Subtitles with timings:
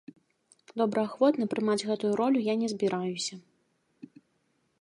[0.81, 3.41] Добраахвотна прымаць гэтую ролю я не збіраюся.